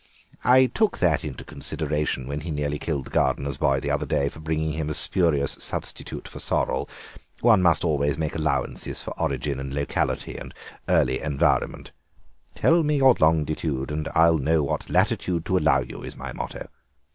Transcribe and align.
I 0.43 0.65
took 0.65 0.97
that 0.97 1.23
into 1.23 1.43
consideration 1.43 2.25
when 2.27 2.39
he 2.41 2.49
nearly 2.49 2.79
killed 2.79 3.05
the 3.05 3.09
gardener's 3.11 3.57
boy 3.57 3.79
the 3.79 3.91
other 3.91 4.07
day 4.07 4.29
for 4.29 4.39
bringing 4.39 4.71
him 4.73 4.89
a 4.89 4.95
spurious 4.95 5.51
substitute 5.59 6.27
for 6.27 6.39
sorrel. 6.39 6.89
One 7.41 7.61
must 7.61 7.83
always 7.85 8.17
make 8.17 8.35
allowances 8.35 9.03
for 9.03 9.11
origin 9.21 9.59
and 9.59 9.71
locality 9.75 10.37
and 10.37 10.55
early 10.89 11.21
environment; 11.21 11.91
'Tell 12.55 12.81
me 12.81 12.97
your 12.97 13.15
longitude 13.19 13.91
and 13.91 14.09
I'll 14.15 14.39
know 14.39 14.63
what 14.63 14.89
latitude 14.89 15.45
to 15.45 15.57
allow 15.59 15.81
you,' 15.81 16.01
is 16.01 16.17
my 16.17 16.33
motto." 16.33 16.67